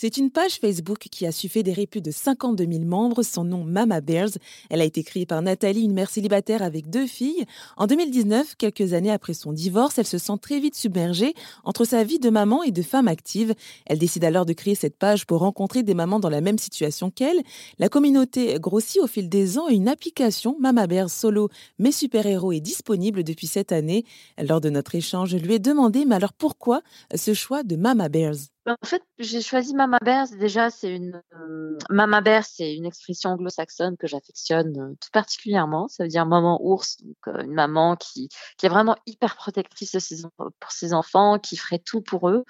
[0.00, 3.24] C'est une page Facebook qui a su fédérer plus de 52 000 membres.
[3.24, 4.30] Son nom Mama Bears.
[4.70, 7.44] Elle a été créée par Nathalie, une mère célibataire avec deux filles.
[7.76, 11.34] En 2019, quelques années après son divorce, elle se sent très vite submergée
[11.64, 13.56] entre sa vie de maman et de femme active.
[13.86, 17.10] Elle décide alors de créer cette page pour rencontrer des mamans dans la même situation
[17.10, 17.42] qu'elle.
[17.80, 21.48] La communauté grossit au fil des ans et une application Mama Bears Solo
[21.80, 24.04] Mes super-héros est disponible depuis cette année.
[24.40, 26.82] Lors de notre échange, je lui ai demandé mais alors pourquoi
[27.16, 28.36] ce choix de Mama Bears?
[28.68, 30.28] En fait, j'ai choisi Mama Bears.
[30.38, 35.88] Déjà, c'est une euh, Mama Bear, c'est une expression anglo-saxonne que j'affectionne euh, tout particulièrement.
[35.88, 38.28] Ça veut dire maman ours, donc euh, une maman qui
[38.62, 39.96] est vraiment hyper protectrice
[40.36, 42.44] pour ses enfants, qui ferait tout pour eux.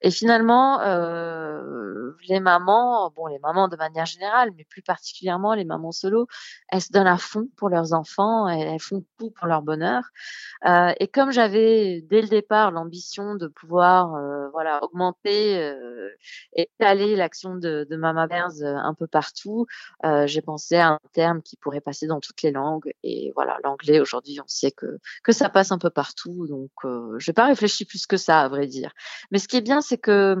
[0.00, 0.78] Et finalement,
[2.28, 6.26] les mamans, bon, les mamans de manière générale, mais plus particulièrement les mamans solo,
[6.68, 10.04] elles se donnent à fond pour leurs enfants, elles font tout pour leur bonheur.
[10.64, 14.10] et comme j'avais dès le départ l'ambition de pouvoir,
[14.52, 16.10] voilà, augmenter euh,
[16.54, 19.66] étaler l'action de, de, Mama Bears euh, un peu partout,
[20.04, 22.92] euh, j'ai pensé à un terme qui pourrait passer dans toutes les langues.
[23.02, 27.16] Et voilà, l'anglais aujourd'hui, on sait que que ça passe un peu partout, donc euh,
[27.18, 28.92] je n'ai pas réfléchi plus que ça, à vrai dire.
[29.30, 30.36] Mais ce qui est bien, c'est que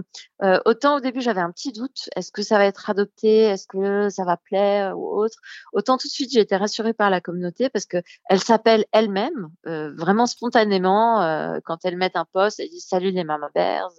[0.66, 4.10] autant au début j'avais un petit doute, est-ce que ça va être adopté, est-ce que
[4.10, 5.38] ça va plaire ou autre?
[5.72, 7.96] Autant tout de suite j'ai été rassurée par la communauté parce que
[8.28, 13.48] elle s'appelle elle-même vraiment spontanément quand elles mettent un post, elles disent salut les Mama
[13.54, 13.94] Bears,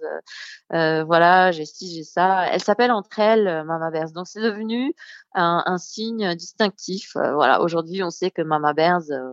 [1.06, 2.46] voilà, j'ai ci, j'ai ça.
[2.48, 4.12] Elles s'appellent entre elles euh, Mama Bears.
[4.12, 4.94] Donc c'est devenu
[5.34, 7.16] un, signe distinctif.
[7.16, 9.32] Euh, voilà, aujourd'hui on sait que Mama Bears, euh,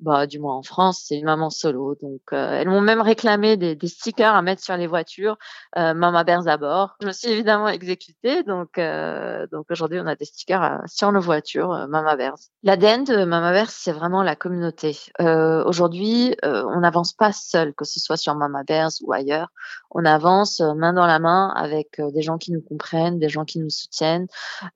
[0.00, 1.96] bah, du moins en France, c'est une maman solo.
[2.02, 5.38] Donc, euh, elles m'ont même réclamé des, stickers à mettre sur les voitures,
[5.78, 6.96] euh, Mama Bears à bord.
[7.00, 11.12] Je me suis évidemment exécutée, donc, euh, donc aujourd'hui, on a des stickers euh, sur
[11.12, 12.36] nos voitures, Mama Bears.
[12.62, 14.98] L'ADN de Mama Bears, c'est vraiment la communauté.
[15.18, 19.48] aujourd'hui, on n'avance pas seul, que ce soit sur Mama Bears ou ailleurs.
[19.90, 23.58] On avance main dans la main avec des gens qui nous comprennent, des gens qui
[23.58, 24.26] nous soutiennent.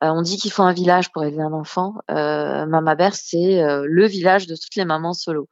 [0.01, 1.95] on dit qu'il faut un village pour élever un enfant.
[2.09, 5.49] Mama Bears, c'est le village de toutes les mamans solo.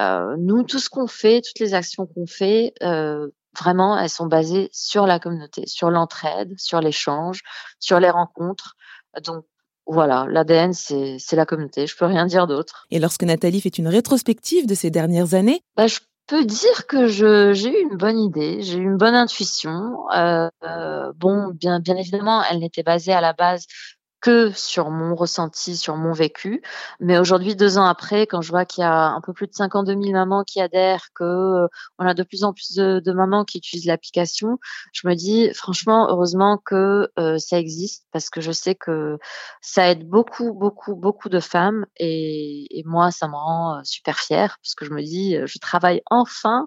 [0.00, 3.28] Euh, nous, tout ce qu'on fait, toutes les actions qu'on fait, euh,
[3.58, 7.40] vraiment, elles sont basées sur la communauté, sur l'entraide, sur l'échange,
[7.80, 8.76] sur les rencontres.
[9.24, 9.44] Donc,
[9.86, 11.86] voilà, l'ADN, c'est la communauté.
[11.86, 12.86] Je peux rien dire d'autre.
[12.90, 15.60] Et lorsque Nathalie fait une rétrospective de ces dernières années?
[15.76, 20.08] Bah, Je peux dire que j'ai eu une bonne idée, j'ai eu une bonne intuition.
[20.16, 20.48] Euh,
[21.16, 23.66] bon, bien, bien évidemment, elle n'était basée à la base
[24.24, 26.62] que sur mon ressenti, sur mon vécu.
[26.98, 29.52] Mais aujourd'hui, deux ans après, quand je vois qu'il y a un peu plus de
[29.52, 31.68] 52 000 mamans qui adhèrent, que euh,
[31.98, 34.58] on a de plus en plus de, mamans qui utilisent l'application,
[34.94, 39.18] je me dis franchement, heureusement que euh, ça existe parce que je sais que
[39.60, 44.18] ça aide beaucoup, beaucoup, beaucoup de femmes et, et moi, ça me rend euh, super
[44.18, 46.66] fière parce que je me dis, je travaille enfin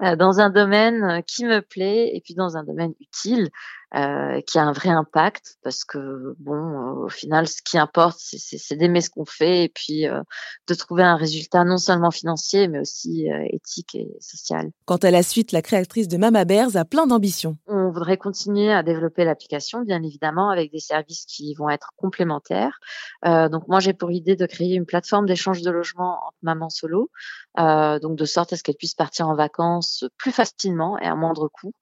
[0.00, 3.50] dans un domaine qui me plaît et puis dans un domaine utile.
[3.94, 8.18] Euh, qui a un vrai impact parce que bon, euh, au final, ce qui importe,
[8.20, 10.20] c'est d'aimer ce qu'on fait et puis euh,
[10.66, 14.72] de trouver un résultat non seulement financier mais aussi éthique et social.
[14.84, 17.56] Quant à la suite, la créatrice de Mama Bears a plein d'ambitions.
[17.66, 22.80] On voudrait continuer à développer l'application, bien évidemment, avec des services qui vont être complémentaires.
[23.24, 27.10] donc moi, j'ai pour idée de créer une plateforme d'échange de logement entre mamans solo,
[27.56, 31.48] donc de sorte à ce qu'elles puissent partir en vacances plus facilement et à moindre
[31.48, 31.72] coût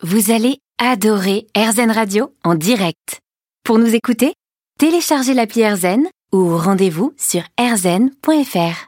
[0.00, 3.18] Vous allez adorer Erzen Radio en direct.
[3.64, 4.34] Pour nous écouter,
[4.78, 8.84] téléchargez l'appli Erzen ou rendez-vous sur erzen.fr.